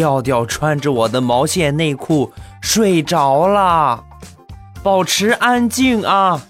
[0.00, 2.32] 调调穿着我的毛线内裤
[2.62, 4.02] 睡着了，
[4.82, 6.40] 保持安静啊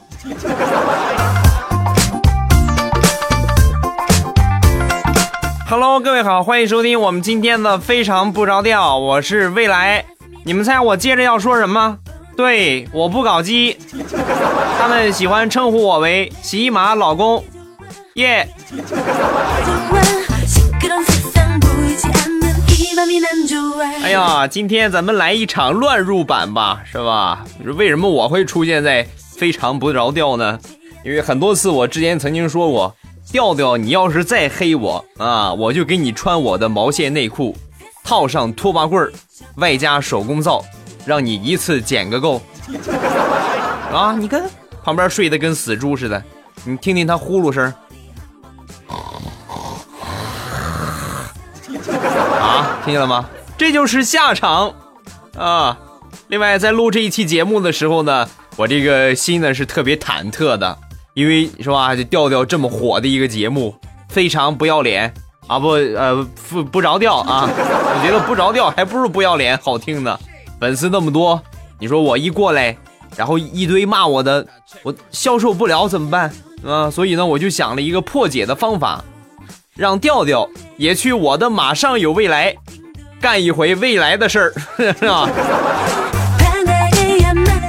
[5.68, 10.04] ！Hello，各位好，欢迎收听我们今天的非常不着调，我是未来。
[10.44, 11.98] 你们猜我接着要说什么？
[12.36, 13.76] 对，我不搞基，
[14.78, 17.42] 他们喜欢称呼我为喜马老公，
[18.14, 18.48] 耶。
[24.02, 27.44] 哎呀，今天咱们来一场乱入版吧，是吧？
[27.64, 29.06] 为什么我会出现在
[29.36, 30.58] 非常不着调呢？
[31.02, 32.94] 因为很多次我之前曾经说过，
[33.32, 37.56] 调调，你要是再黑我啊，我就给你穿我的毛线内裤，
[38.04, 39.10] 套上拖把棍儿，
[39.56, 40.62] 外加手工皂，
[41.06, 42.42] 让你一次捡个够。
[43.90, 44.42] 啊，你看
[44.84, 46.22] 旁边睡得跟死猪似的，
[46.64, 47.72] 你听听他呼噜声。
[52.40, 53.28] 啊听见了吗？
[53.58, 54.72] 这就是下场，
[55.36, 55.76] 啊！
[56.28, 60.78] 另外，在录这一期节目的时候呢，我这个心呢是特别忐忑的，
[61.12, 61.94] 因为是吧？
[61.94, 63.74] 就调调这么火的一个节目，
[64.08, 65.12] 非常不要脸
[65.46, 65.58] 啊！
[65.58, 67.46] 不，呃，不不着调啊！
[67.46, 70.18] 我觉得不着调还不如不要脸好听呢。
[70.58, 71.42] 粉丝那么多，
[71.78, 72.74] 你说我一过来，
[73.16, 74.46] 然后一堆骂我的，
[74.82, 76.32] 我消受不了怎么办
[76.66, 76.90] 啊？
[76.90, 79.04] 所以呢，我就想了一个破解的方法。
[79.80, 82.54] 让调调也去我的马上有未来，
[83.18, 85.26] 干一回未来的事儿， 是吧？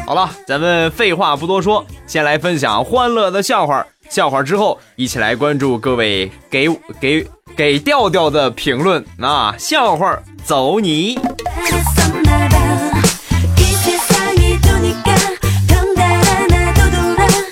[0.06, 3.88] 好了，咱们废话不多说，先来分享欢乐的笑话。
[4.10, 6.68] 笑话之后，一起来关注各位给
[7.00, 7.26] 给
[7.56, 9.56] 给调调的评论啊！
[9.58, 11.18] 笑话走你。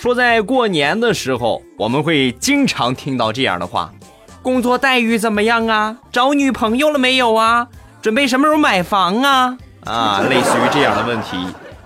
[0.01, 3.89] 说在过年的时候，我们会经常听到这样的话。
[4.49, 5.95] 工作待遇怎么样啊？
[6.11, 7.67] 找女朋友了没有啊？
[8.01, 9.55] 准备什么时候买房啊？
[9.85, 11.37] 啊，类似于这样的问题。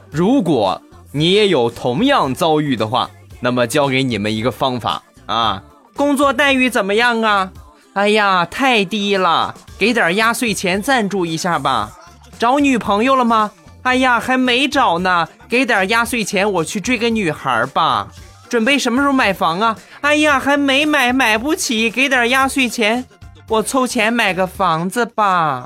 [0.10, 0.82] 如果
[1.12, 3.10] 你也有同样遭遇的话，
[3.42, 5.62] 那么教给你们一个方法啊。
[5.94, 7.52] 工作待遇怎么样啊？
[7.96, 11.92] 哎呀，太低了，给点压岁钱赞助一下吧。
[12.40, 13.52] 找女朋友了吗？
[13.82, 18.08] 哎呀，还没找呢，给点压岁钱我去追个女孩吧。
[18.54, 19.76] 准备什么时候买房啊？
[20.02, 23.04] 哎呀，还没买，买不起，给点压岁钱，
[23.48, 25.66] 我凑钱买个房子吧。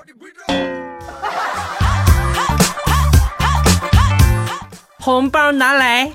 [5.02, 6.10] 红包拿来。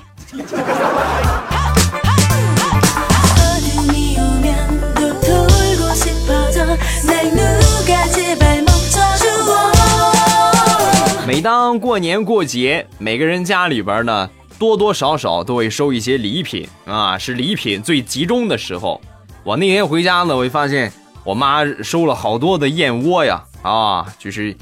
[11.27, 14.27] 每当过年过节，每个人家里边呢。
[14.57, 18.99] 多多少少都会收一些礼品啊，是礼品最集中的时候。
[19.43, 20.91] 我那天回家呢，我就发现
[21.23, 24.55] 我妈收了好多的燕窝呀，啊，就是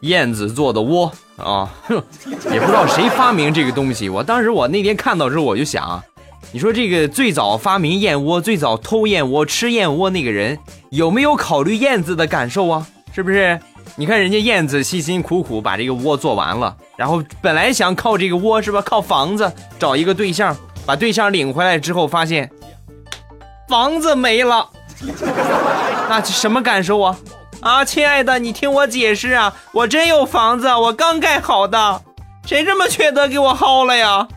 [0.00, 1.72] 燕子做的窝啊，
[2.52, 4.08] 也不知道谁发明这个东西。
[4.08, 6.02] 我当时我那天看到之后，我就想，
[6.52, 10.58] 你说这个最早发明燕窝、最早偷燕窝、吃燕窝那个人，
[10.90, 12.86] 有没有考虑燕子的感受啊？
[13.14, 13.58] 是不是？
[13.94, 22.50] 你看人家燕子辛辛苦苦把这个窝做完了，然后本来想靠这个窝是吧，靠房子找一个对象，把对象领回来之后，发现
[23.68, 24.68] 房子没了，
[26.10, 27.16] 那什么感受啊？
[27.60, 32.02] 啊，亲爱的，你听我解释啊，我真有房子，我刚盖好的，
[32.44, 34.28] 谁这么缺德给我薅了呀？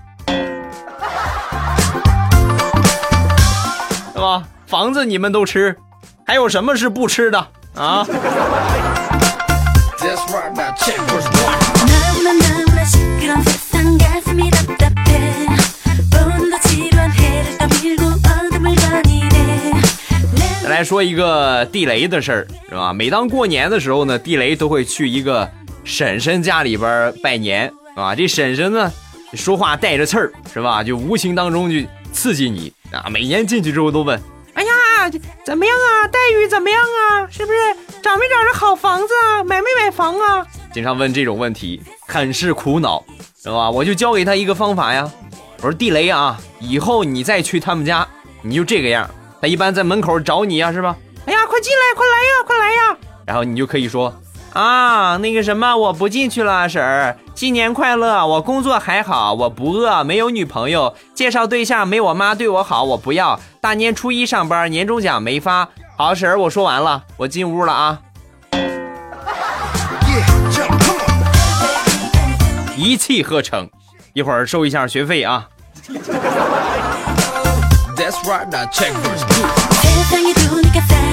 [4.14, 4.44] 是吧？
[4.66, 5.78] 房子你们都吃，
[6.26, 8.06] 还有什么是不吃的啊？
[10.00, 10.16] 再
[20.70, 22.94] 来说一个地雷的事儿，是吧？
[22.94, 25.50] 每当过年的时候呢，地雷都会去一个
[25.84, 28.90] 婶婶家里边拜年，啊，这婶婶呢，
[29.34, 30.82] 说话带着刺儿，是吧？
[30.82, 33.10] 就无形当中就刺激你啊。
[33.10, 34.18] 每年进去之后都问。
[35.46, 36.08] 怎么样啊？
[36.08, 37.28] 待遇怎么样啊？
[37.30, 37.60] 是不是
[38.02, 39.44] 找没找着好房子啊？
[39.44, 40.46] 买没买房啊？
[40.74, 43.04] 经常问这种问题，很是苦恼，
[43.42, 43.70] 知道吧？
[43.70, 45.10] 我就教给他一个方法呀。
[45.58, 48.08] 我说地雷啊，以后你再去他们家，
[48.42, 49.10] 你就这个样。
[49.42, 50.96] 他一般在门口找你啊，是吧？
[51.26, 52.98] 哎呀，快快进来，快来呀，快来呀！
[53.26, 54.14] 然后你就可以说
[54.54, 58.26] 啊，那个什么，我不进去了，婶儿，新年快乐！
[58.26, 63.40] 我工作还好，我不饿，没有女朋友，介绍对象没我妈对我好，我不要。
[63.62, 65.70] 大年初一上班，年终奖没发。
[65.96, 68.00] 好，婶儿，我说完了，我进屋了啊。
[72.76, 73.70] 一气呵成，
[74.14, 75.48] 一会儿收一下学费啊。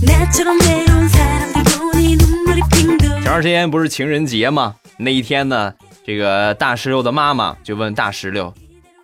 [0.00, 0.44] 前
[3.24, 4.76] 段时间不是情人节吗？
[4.96, 5.74] 那一天呢，
[6.06, 8.54] 这个大石榴的妈妈就问大石榴：“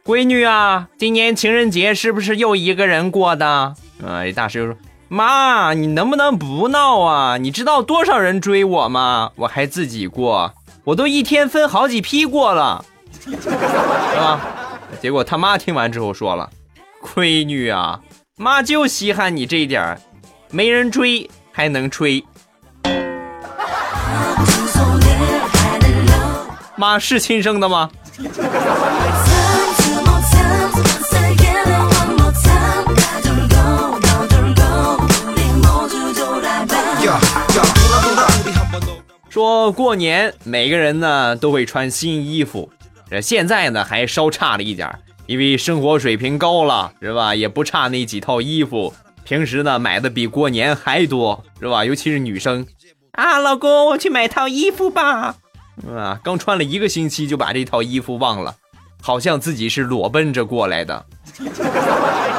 [0.07, 3.75] 闺女啊，今年情人节是不是又一个人过的？”
[4.07, 4.77] 啊，大石榴说
[5.09, 7.39] ：“妈，你能不能不闹啊？
[7.39, 9.33] 你知道多少人追我吗？
[9.35, 10.55] 我还自己过，
[10.85, 12.85] 我都一天分好几批过了，
[13.21, 13.37] 是
[14.17, 14.41] 吧？”
[15.03, 16.49] 结果他妈听完之后说了
[17.03, 18.01] ：“闺女啊，
[18.37, 20.01] 妈就稀罕你这一点儿。”
[20.55, 22.25] 没人追还能吹，
[26.79, 27.91] 妈是亲生的吗？
[39.29, 42.71] 说过年每个人呢都会穿新衣服，
[43.11, 44.89] 这现在呢还稍差了一点，
[45.27, 47.35] 因为生活水平高了，是吧？
[47.35, 48.95] 也不差那几套衣服。
[49.25, 51.85] 平时呢买的比过年还多，是吧？
[51.85, 52.67] 尤其是女生
[53.13, 55.37] 啊，老公，我去买套衣服吧。
[55.89, 58.55] 啊，刚穿了一个星期就把这套衣服忘了，
[59.01, 61.05] 好像自己是裸奔着过来的。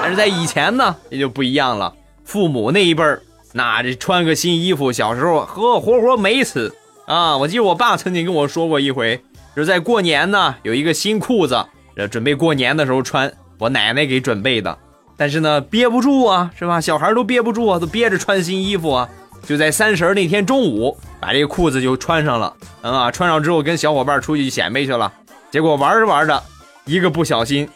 [0.02, 1.94] 但是在以前呢，也就不一样了。
[2.24, 3.22] 父母那一辈儿，
[3.54, 6.76] 那这穿个新衣服，小时候呵活活美死
[7.08, 7.36] 啊！
[7.38, 9.22] 我记得我爸曾经跟我说过一回，
[9.56, 11.66] 就是在过年呢有一个新裤子，
[12.10, 14.78] 准备过年的时候穿，我奶奶给准备的。
[15.18, 16.82] 但是呢，憋不住啊，是吧？
[16.82, 19.10] 小孩都憋不住啊，都憋着穿新衣服啊。
[19.46, 25.14] 就在三十那天中午，把这个裤子就穿上了，啊，穿上之后跟小伙伴出去显摆去了。
[25.52, 26.42] 结果玩着玩着，
[26.86, 27.70] 一个不小心，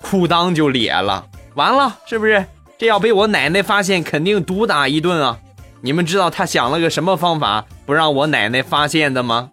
[0.00, 1.26] 裤裆就裂了。
[1.54, 2.44] 完了，是不是？
[2.78, 5.38] 这要被我奶奶发现，肯定毒打一顿啊！
[5.80, 9.50] 你们知道他想了个什么方法不让我奶奶发现的吗？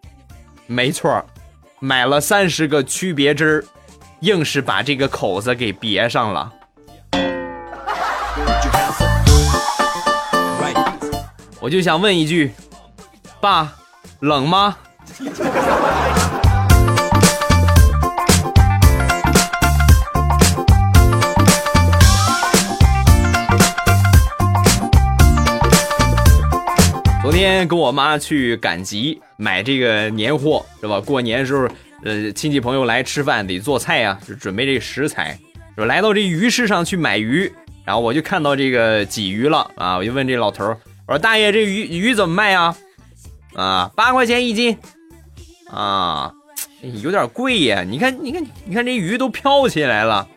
[0.67, 1.25] 没错，
[1.79, 3.63] 买了三十个区别针，
[4.19, 6.51] 硬是把这个口子给别上了。
[11.59, 12.51] 我就想问一句，
[13.39, 13.73] 爸，
[14.19, 14.75] 冷吗？
[27.21, 30.99] 昨天跟我妈去赶集买这个年货，是吧？
[30.99, 31.67] 过年时候，
[32.03, 35.39] 呃，亲戚朋友来吃饭得做菜呀，就准备这食材。
[35.77, 37.51] 说来到这鱼市上去买鱼，
[37.85, 42.75] 然后我就看到这个鲫鱼了啊，我就问这老头儿我说大爷，这鱼鱼怎么卖呀？
[43.55, 44.77] 啊，八块钱一斤，
[45.69, 46.33] 啊，
[47.03, 47.83] 有点贵呀。
[47.85, 50.27] 你看，你看，你看这鱼都飘起来了，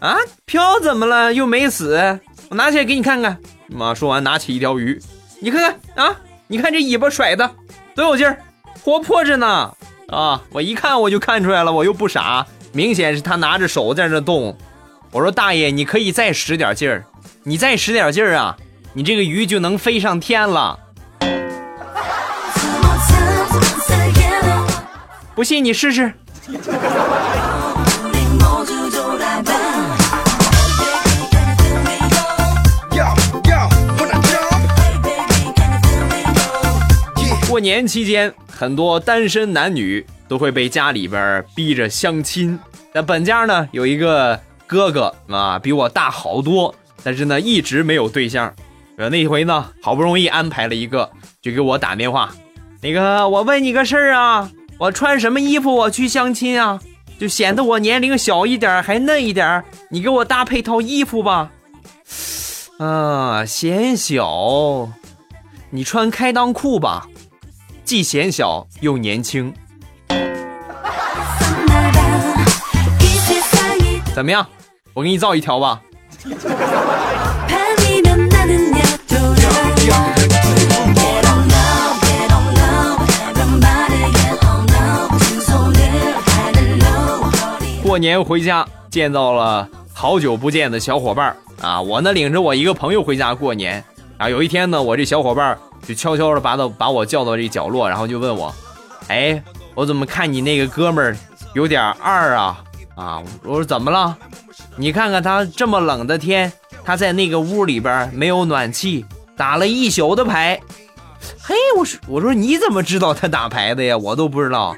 [0.00, 1.32] 啊，飘怎么了？
[1.32, 2.18] 又没死，
[2.48, 3.38] 我拿起来给你看看。
[3.68, 4.98] 妈说完，拿起一条鱼，
[5.40, 5.60] 你看
[5.94, 7.50] 看啊，你看这尾巴甩的
[7.94, 8.38] 多有劲儿，
[8.82, 9.74] 活泼着呢。
[10.08, 14.56] 啊，我一看我就看出来了，我又不傻，明显是他拿着手在那动。
[15.10, 17.02] 我说大爷，你可以再使点劲儿，
[17.42, 18.56] 你再使点劲儿啊。
[18.92, 20.78] 你这个鱼就能飞上天了，
[25.34, 26.12] 不信你试试。
[37.48, 42.58] 过年期间，很多单身男女都会被家里边逼着相亲。
[42.92, 44.38] 那本家呢，有一个
[44.68, 48.54] 哥哥啊，比我大好多，但是呢，一直没有对象。
[48.98, 51.10] 呃，那回呢，好不容易安排了一个，
[51.40, 52.34] 就给我打电话。
[52.82, 56.78] 那个，我问你个事儿啊，我穿什么衣服我去相亲啊？
[57.18, 59.64] 就显得我年龄小一点，还嫩一点。
[59.90, 61.50] 你给我搭配套衣服吧。
[62.78, 64.88] 啊，显小，
[65.70, 67.08] 你穿开裆裤吧，
[67.84, 69.52] 既显小又年轻。
[74.18, 74.44] 怎么样？
[74.94, 75.80] 我给你造一条吧。
[87.84, 91.80] 过年回家见到了好久不见的小伙伴啊！
[91.80, 93.84] 我呢领着我一个朋友回家过年
[94.16, 94.28] 啊。
[94.28, 95.56] 有一天呢，我这小伙伴
[95.86, 98.52] 就悄悄的把到把我叫到这角落，然后就问我
[99.06, 99.40] ：“哎，
[99.76, 101.16] 我怎么看你那个哥们儿
[101.54, 102.60] 有点二啊？”
[102.98, 104.16] 啊，我说怎么了？
[104.76, 106.52] 你看看他这么冷的天。
[106.84, 109.04] 他在那个屋里边没有暖气，
[109.36, 110.58] 打了一宿的牌。
[111.38, 113.98] 嘿，我说我说你怎么知道他打牌的呀？
[113.98, 114.74] 我都不知道，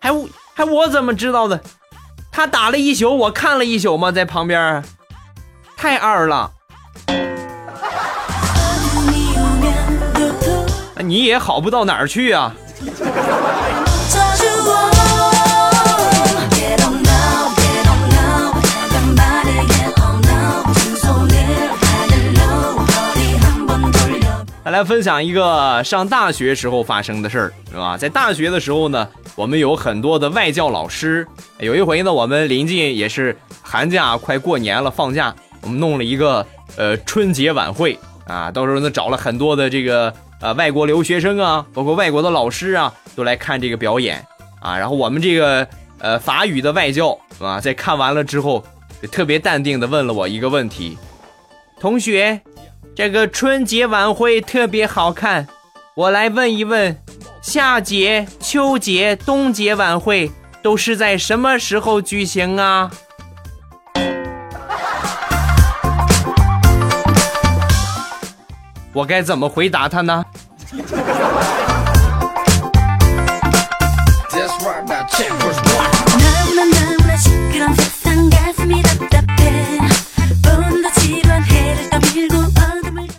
[0.00, 0.10] 还
[0.54, 1.60] 还我怎么知道的？
[2.32, 4.10] 他打了一宿，我看了一宿吗？
[4.10, 4.82] 在旁边，
[5.76, 6.50] 太二了。
[10.98, 12.52] 你也好不到哪儿去啊。
[24.76, 27.96] 来分享一个上大学时候发生的事儿，是吧？
[27.96, 31.26] 在大学的时候呢，我们有很多的外教老师。
[31.60, 44.22] 有一回呢，我们临近也是寒假快过年了，放假，我们弄了一个呃春节晚会啊，到时候呢找了很多的这个呃外国留学生啊，包括外国的老师啊，都来看这个表演
[44.60, 44.76] 啊。
[44.76, 45.66] 然后我们这个
[46.00, 48.62] 呃法语的外教啊，在看完了之后，
[49.10, 50.98] 特别淡定的问了我一个问题：
[51.80, 52.38] 同学。
[52.96, 55.46] 这个春节晚会特别好看，
[55.94, 56.96] 我来问一问，
[57.42, 62.90] 夏节、秋节、冬节晚会都是在什么时候举行啊？
[68.94, 70.24] 我该怎么回答他呢？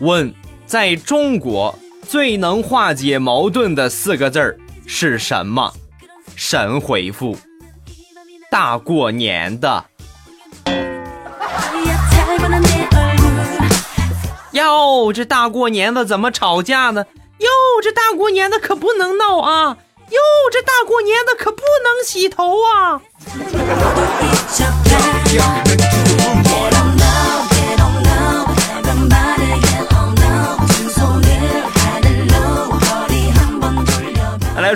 [0.08, 0.34] 问，
[0.66, 5.74] 在中国最能化解矛盾的四个字儿是什么？
[6.34, 7.38] 神回复：
[8.50, 9.84] 大过年的。
[14.54, 17.04] 哟，这大过年的怎么吵架呢？
[17.40, 17.50] 哟，
[17.84, 19.78] 这大过年的可不能闹啊！
[20.10, 23.02] 哟，这大过年的可不能洗头啊！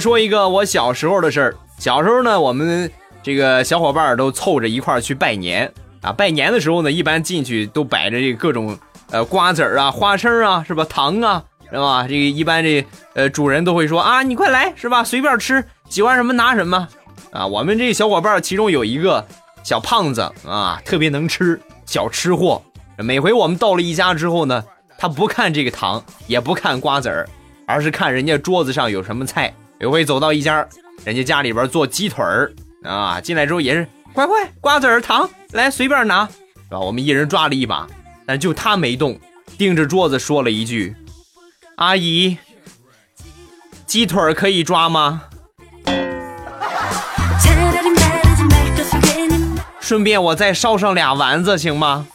[0.01, 1.55] 说一个我小时候的事儿。
[1.77, 2.91] 小时候呢，我们
[3.23, 6.11] 这个小伙伴都凑着一块儿去拜年啊。
[6.11, 8.77] 拜年的时候呢，一般进去都摆着这各种
[9.11, 10.85] 呃瓜子儿啊、花生啊，是吧？
[10.89, 12.05] 糖啊，是吧？
[12.07, 15.03] 这个一般这呃主人都会说啊，你快来，是吧？
[15.03, 16.87] 随便吃，喜欢什么拿什么
[17.31, 17.47] 啊。
[17.47, 19.25] 我们这小伙伴其中有一个
[19.63, 22.61] 小胖子啊，特别能吃，小吃货。
[22.97, 24.63] 每回我们到了一家之后呢，
[24.97, 27.27] 他不看这个糖，也不看瓜子儿，
[27.65, 29.51] 而是看人家桌子上有什么菜。
[29.81, 30.63] 有回走到一家，
[31.03, 36.79] 人家家里边做鸡腿儿啊，进来之后也是快快瓜子儿糖来随便拿，是吧？
[36.79, 37.87] 我们一人抓了一把，
[38.27, 39.19] 但就他没动，
[39.57, 40.95] 盯着桌子说了一句
[41.77, 42.37] ：“阿姨，
[43.87, 45.23] 鸡腿儿可以抓吗？
[49.79, 52.05] 顺便我再烧上俩丸子行吗？”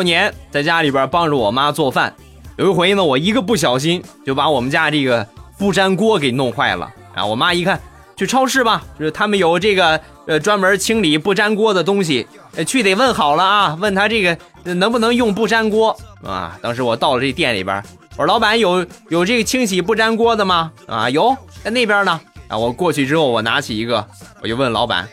[0.00, 2.14] 过年在家里边帮着我妈做饭，
[2.56, 5.28] 有一回呢，我一个不小心就把我们家这个
[5.58, 6.90] 不粘锅给弄坏了。
[7.14, 7.78] 啊，我妈一看，
[8.16, 12.26] 去超市吧，就是他们有这个呃专门清理不粘锅的东西，
[12.66, 16.58] 去得问好了啊，问他这个能不能用不粘锅啊。
[16.62, 17.76] 当时我到了这店里边，
[18.12, 20.72] 我说老板有有这个清洗不粘锅的吗？
[20.86, 22.18] 啊，有，在那边呢。
[22.48, 24.02] 啊，我过去之后，我拿起一个，
[24.40, 25.06] 我就问老板，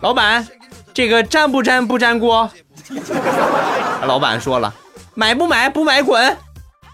[0.00, 0.46] 老板，
[0.94, 2.48] 这个粘不粘不粘锅？
[4.06, 4.72] 老板说了，
[5.14, 5.68] 买不买？
[5.68, 6.36] 不买滚！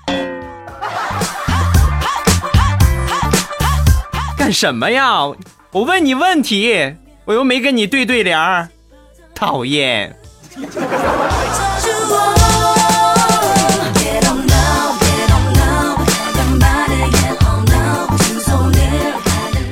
[4.37, 5.19] 干什么呀？
[5.71, 8.69] 我问你问题，我又没跟你对对联儿，
[9.35, 10.17] 讨厌！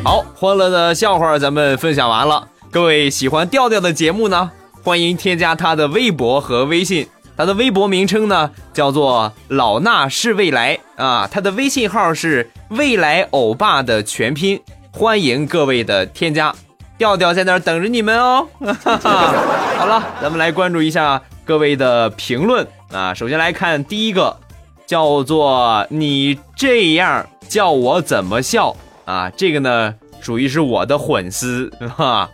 [0.04, 2.48] 好，欢乐的笑话咱们分享完了。
[2.70, 4.50] 各位喜欢调调的节目呢？
[4.84, 14.60] 欢迎添加他的微博和微信，他的微博名称呢叫做老衲是未来啊，他的微信号是未来欧巴的全拼，
[14.90, 16.52] 欢迎各位的添加，
[16.98, 18.48] 调调在那儿等着你们哦。
[18.58, 24.36] 好了，咱们来关注一下各位的评论啊，首先来看第一个，
[24.84, 29.30] 叫做你这样叫我怎么笑啊？
[29.36, 32.28] 这个呢属于是我的粉丝哈。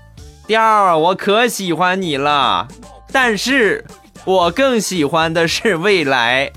[0.49, 2.67] 调儿，我可喜欢你了，
[3.13, 3.85] 但是
[4.25, 6.51] 我更喜欢的是未来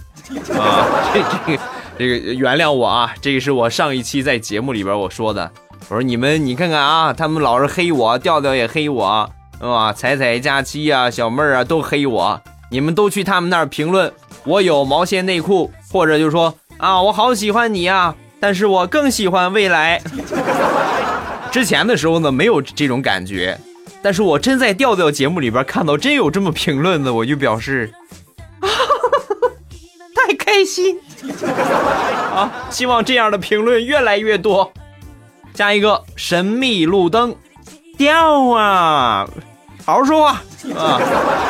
[0.57, 0.88] 啊！
[1.13, 1.63] 这这个
[2.00, 5.51] 这个原谅我啊，这个是我上一期在节目里边我说的，
[5.89, 9.29] 我说你们你看看啊，他们老是黑我，调调也黑我，
[9.60, 9.91] 是吧？
[9.91, 14.10] 彩彩、佳期啊、小妹儿啊都黑我，你们都去他们那儿评论，
[14.45, 20.01] 我有毛线内裤，或者就说啊，我好喜欢你呀，但是我更喜欢未来。
[21.51, 23.60] 之前的时候呢，没有这种感觉，
[24.01, 27.91] 但是我真在调调节目里边看到真有这么评论的，我就表示，
[30.15, 31.00] 太开心
[32.34, 32.51] 啊！
[32.70, 34.72] 希望这样的评论越来越多。
[35.53, 37.36] 下一个神秘路灯，
[37.98, 39.27] 调啊，
[39.86, 40.41] 好好说话
[40.75, 41.00] 啊！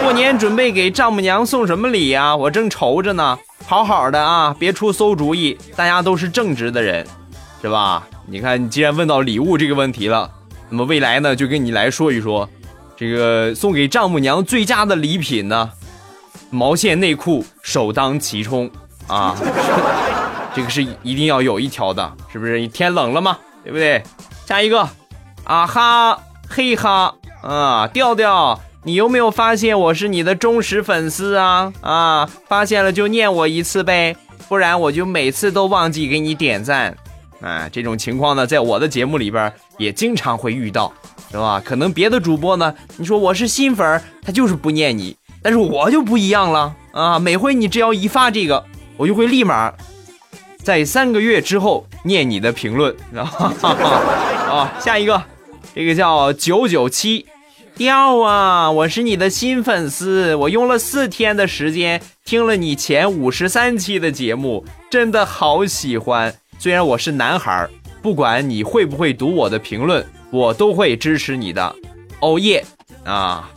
[0.02, 2.36] 过年准备给丈母娘送什么礼呀？
[2.36, 3.38] 我正愁着呢。
[3.66, 7.08] 好好的啊，别出馊主意，大家都是正直的人，
[7.62, 8.06] 是吧？
[8.26, 10.30] 你看，你既然问到礼物这个问题了，
[10.72, 12.50] 那么未来呢，就跟你来说一说，
[12.96, 15.70] 这个送给丈母娘最佳的礼品呢，
[16.50, 18.72] 毛线内裤首当其冲
[19.06, 19.36] 啊，
[20.56, 22.66] 这个是一定要有一条的，是不是？
[22.70, 24.02] 天冷了嘛，对不对？
[24.46, 24.88] 下一个，
[25.44, 27.14] 啊哈，嘿哈，
[27.44, 28.60] 啊，调调。
[28.84, 31.72] 你有没有发现我是你的忠实粉丝啊？
[31.82, 34.16] 啊，发现了就念我一次呗，
[34.48, 36.98] 不然我就每次都忘记给你点赞。
[37.42, 40.94] 啊，这种情况呢，在我的节目里边也经常会遇到，
[41.32, 41.62] 是吧？
[41.64, 47.18] 可能别的主播呢，你说我是新粉，他就是不念你，但是我就不一样了啊！
[47.20, 48.64] 每回你只要一发这个，
[48.96, 49.74] 我就会立马
[50.64, 55.24] 在三个月之后念你的评论，然后 啊，下一个，
[55.74, 57.26] 这个叫九九七。
[57.74, 58.70] 掉啊！
[58.70, 66.36] 我是你的新粉丝，我用了四天的时间听了你前五十三期的节目，真的好喜欢。
[66.62, 67.68] 虽然我是男孩，
[68.04, 71.76] 不管你会不会读我的评论，我都会支持你的。
[72.20, 72.64] 哦耶！
[73.04, 73.50] 啊，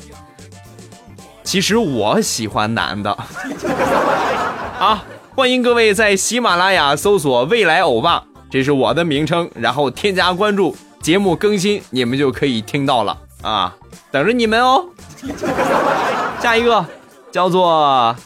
[1.42, 3.10] 其实我喜欢男的。
[4.80, 5.04] 啊，
[5.36, 13.76] 欢迎各位在喜马拉雅搜索“未来欧巴”，这是我的名称，然后添加关注，节目更新你们就可以听到了啊。
[14.10, 14.82] 等着你们哦！
[16.40, 16.82] 下一个
[17.30, 18.16] 叫做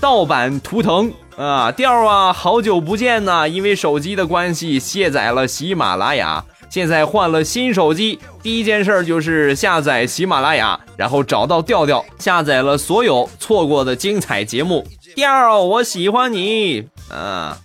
[0.00, 3.48] 盗版图腾啊，调啊，好久不见呐！
[3.48, 14.86] 因为手机的关系卸载了喜马拉雅，现在换了新手机，第一件事就是下载喜马拉雅，然后找到调调，下载了所有错过的精彩节目。
[15.14, 17.58] 调，我喜欢你啊！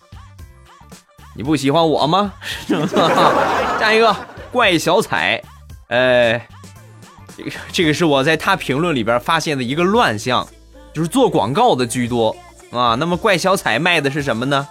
[1.36, 2.34] 你不喜欢我吗？
[3.80, 4.16] 下 一个
[4.52, 5.42] 怪小彩，
[5.90, 6.48] 哎。
[7.38, 10.48] 这个这个是我在他评论里边发现的一个乱象，
[10.92, 12.36] 就是做广告的居多
[12.72, 12.96] 啊。
[12.96, 14.68] 那么怪小彩卖的是什么呢？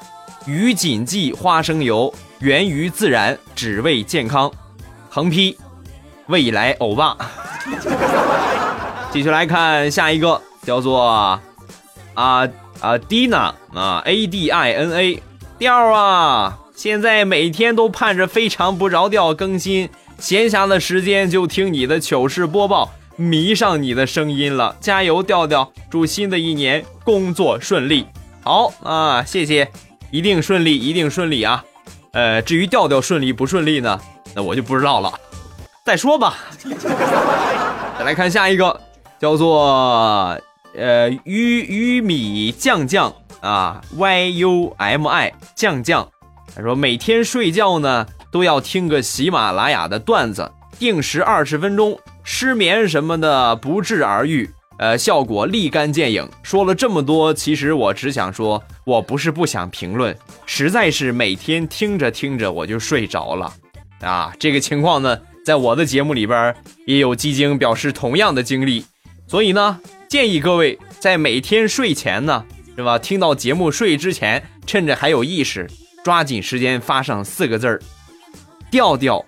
[0.46, 4.50] 鱼锦记花生油，源于自然，只为健康。
[5.10, 5.58] 横批：
[6.26, 7.16] 未来欧巴。
[9.10, 11.42] 继续来看下一个，叫做啊
[12.14, 12.46] 啊
[13.08, 15.22] Dina 啊 A D I N A
[15.58, 19.88] 调啊，现在每天都盼着非常不着调更新。
[20.18, 24.76] 闲暇的时间就听你的糗事播报，迷上你的声音了。
[24.80, 25.72] 加油，调调！
[25.90, 28.06] 祝新的一年工作顺利。
[28.42, 29.68] 好啊，谢谢，
[30.10, 31.64] 一定顺利，一定顺利啊。
[32.12, 34.00] 呃，至于调调顺利不顺利呢，
[34.34, 35.12] 那我就不知道了。
[35.84, 36.36] 再说吧。
[37.98, 38.80] 再来看下一个，
[39.18, 40.38] 叫做
[40.76, 46.08] 呃玉玉米酱酱啊，Y U M I 酱酱。
[46.54, 48.06] 他说每天睡觉呢。
[48.32, 56.28] 都要听个喜马拉雅的段子，定时二十分钟，失眠什么的不治而愈，呃，效果立竿见影。
[56.42, 63.54] 说了这么多，其实我只想说，我不是不想评论，实在是每天听着听着我就睡着了，
[64.00, 66.52] 啊，这个情况呢，在我的节目里边
[66.84, 68.84] 也有基金表示同样的经历，
[69.28, 72.44] 所以呢，建议各位在每天睡前呢，
[72.76, 72.98] 是吧？
[72.98, 75.70] 听到节目睡之前，趁着还有意识，
[76.02, 77.80] 抓紧时间发上四个字儿。
[78.68, 79.24] 调调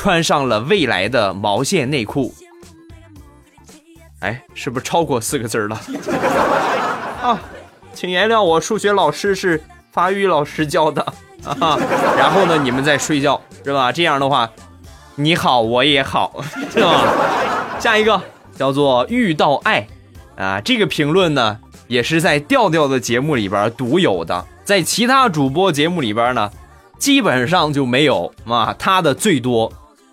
[0.00, 2.32] 穿上了未来的毛线内裤，
[4.20, 5.78] 哎，是不是超过四个字了？
[7.20, 7.38] 啊，
[7.92, 11.02] 请原谅我，数学老师是法语老师教的
[11.44, 11.78] 啊。
[12.16, 13.92] 然后呢，你们在睡觉是吧？
[13.92, 14.50] 这样的话，
[15.16, 17.76] 你好，我也好， 是吧？
[17.78, 18.18] 下一个
[18.56, 19.86] 叫做遇到爱
[20.34, 21.58] 啊，这个评论呢，
[21.88, 26.50] 也是在调调的节目里边独有的，在其他主播节目里边呢。
[26.98, 29.72] 基本上就没有啊，他的最多。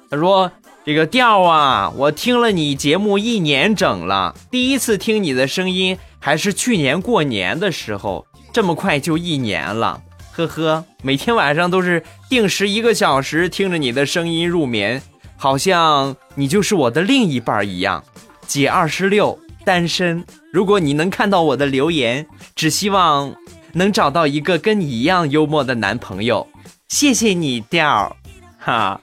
[0.09, 0.49] 他说
[0.85, 10.85] ：“这个调啊，我听了你节目一年整了，第一次听你的声音还是去年过年的时候，这么快就一年了，呵呵。
[11.03, 15.01] 每天晚上都是定时一个小时听着你的声音入眠，
[15.35, 18.03] 好像你就是我的另一半一样。
[18.47, 20.23] 姐二十六，单身。
[20.53, 23.35] 如果你能看到我的留言，只希望
[23.73, 26.47] 能找到一个跟你一样幽默的男朋友。”
[26.87, 28.15] 谢谢你，调
[28.57, 29.01] 哈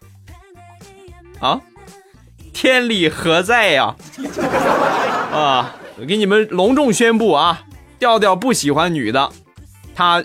[1.41, 1.61] 啊！
[2.53, 3.95] 天理何在呀？
[5.33, 5.77] 啊！
[5.99, 7.63] 我给你们隆重宣布啊，
[7.99, 9.31] 调调不喜欢女的，
[9.95, 10.25] 他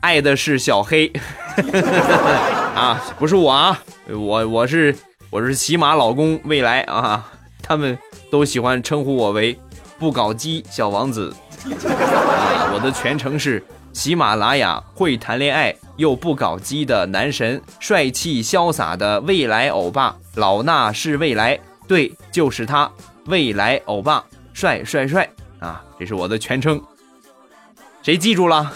[0.00, 1.12] 爱的是小黑，
[2.74, 4.94] 啊，不是我啊，我我是
[5.30, 7.26] 我是喜马老公未来啊，
[7.62, 7.98] 他们
[8.30, 9.58] 都喜欢称呼我为
[9.98, 22.90] 不搞基小王子，啊，我的全称是喜马拉雅会谈恋爱又不搞基的男神，帅气潇洒的未来欧巴，老衲是未来，对，就是他，
[23.26, 25.30] 未来欧巴，帅帅帅
[25.60, 26.82] 啊，这是我的全称，
[28.02, 28.72] 谁记住了？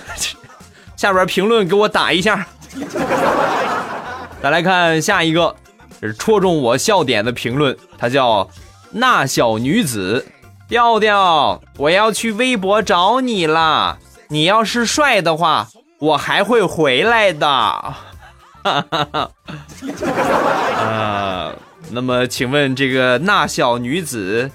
[0.97, 2.47] 下边评论给我打一下。
[4.41, 5.53] 再来看下一个，
[6.01, 8.49] 是戳中我笑点的评论，他叫
[8.93, 10.25] 那小女子
[10.69, 13.99] 调调，我要去微博找你啦！
[14.29, 17.49] 你要是帅的话，我还会回来的。
[17.49, 17.95] 哈
[18.63, 19.31] 哈哈。
[20.77, 21.55] 呃，
[21.91, 24.51] 那么请问这个那小女子，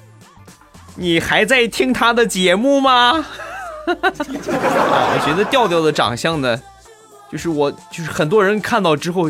[0.96, 3.26] 你还在听他的节目吗？
[3.86, 3.96] 啊
[5.12, 6.62] 我觉得调调的长相呢，
[7.32, 9.30] 就是我就是很多人看到之后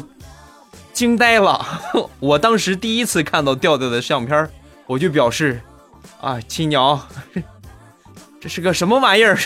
[0.91, 1.65] 惊呆了。
[2.19, 4.47] 我当时第一次看到调调的相片，
[4.85, 5.61] 我就表示
[6.21, 6.99] 啊，亲娘，
[8.43, 9.37] 这是个什么玩意儿？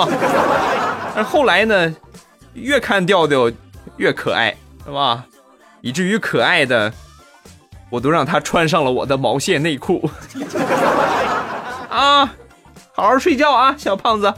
[1.14, 1.94] 但后来呢，
[2.54, 3.52] 越看调调
[3.98, 5.22] 越可爱，是吧？
[5.82, 6.90] 以至于可爱的
[7.90, 10.08] 我都让他穿上了我的毛线内裤
[11.90, 12.24] 啊。
[12.94, 14.32] 好好睡觉啊，小胖子。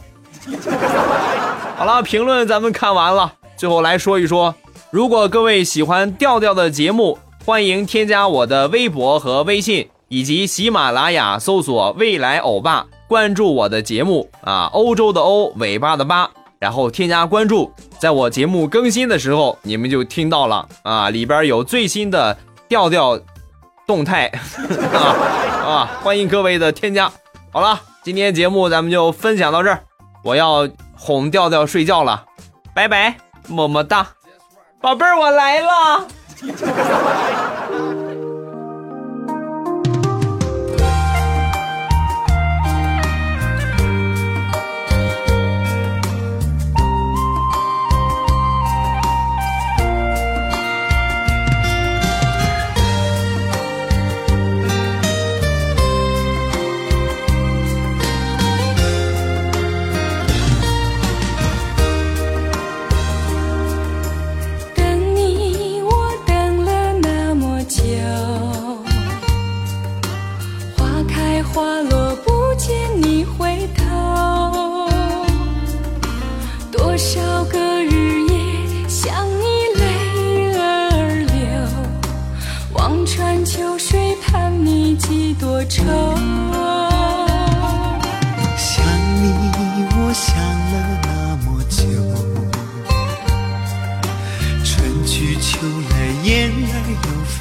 [1.77, 4.53] 好了，评论咱们看完了，最后来说一说，
[4.91, 22.37] 如果各位喜欢调调的节目，欢迎添加我的微博和微信，以及喜马拉雅搜索“未来欧巴”，关注我的节目啊，欧洲的欧，尾巴的巴，然后添加关注，在我节目更新的时候，你们就听到了啊，里边有最新的
[22.69, 23.19] 调调
[23.87, 24.27] 动态
[24.95, 25.01] 啊
[25.67, 27.11] 啊，欢迎各位的添加。
[27.51, 27.81] 好了。
[28.01, 29.83] 今天节目咱们就分享到这儿，
[30.25, 30.67] 我要
[30.97, 32.25] 哄调调睡觉了，
[32.73, 33.19] 拜拜，
[33.49, 34.07] 么么哒，
[34.81, 36.07] 宝贝儿，我来了。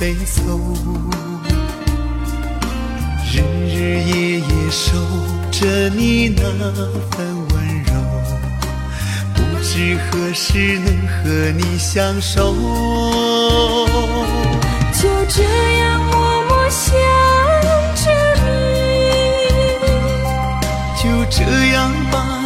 [0.08, 0.42] 没走，
[3.30, 4.96] 日日夜夜守
[5.52, 6.42] 着你那
[7.12, 7.92] 份温柔，
[9.36, 12.56] 不知何时能和你相守。
[14.94, 15.44] 就这
[15.80, 16.88] 样默默想
[17.94, 18.10] 着
[18.46, 18.48] 你，
[21.04, 21.44] 就这
[21.74, 22.37] 样吧。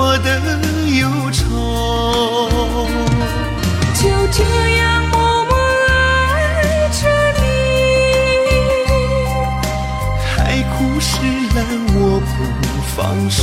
[0.00, 0.30] 我的
[1.00, 1.42] 忧愁。
[3.94, 4.44] 就这
[4.76, 5.52] 样默默
[5.88, 7.00] 爱着
[7.40, 7.42] 你
[10.22, 11.10] 海枯石
[11.56, 11.58] 烂
[11.96, 12.30] 我不
[12.94, 12.96] 放
[13.28, 13.42] 手。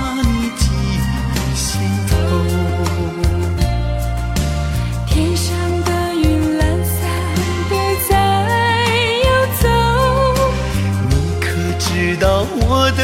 [12.73, 13.03] 我的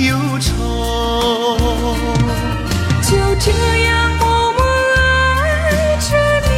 [0.00, 0.50] 忧愁？
[3.02, 3.52] 就这
[3.84, 4.60] 样默默
[4.96, 4.98] 爱
[6.00, 6.08] 着
[6.42, 6.50] 你，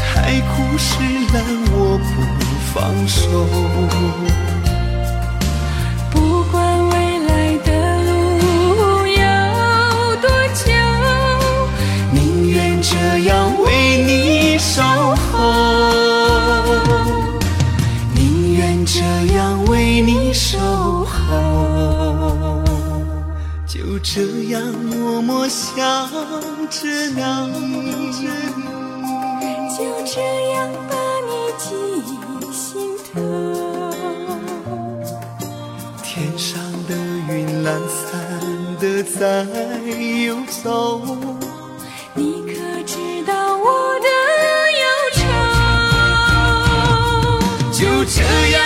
[0.00, 0.88] 海枯石
[1.34, 1.36] 烂
[1.72, 2.08] 我不
[2.72, 2.74] 放
[3.06, 3.22] 手。
[23.96, 26.06] 就这样默默想
[26.68, 28.28] 着你，
[29.74, 31.64] 就这样把你记
[32.52, 33.14] 心头。
[36.02, 36.92] 天上的
[37.32, 38.12] 云懒散
[38.78, 39.46] 的在
[40.26, 41.00] 游走。
[42.12, 42.52] 你可
[42.84, 42.94] 知
[43.26, 43.64] 道我
[44.00, 44.08] 的
[44.76, 45.24] 忧愁？
[47.72, 48.60] 就这样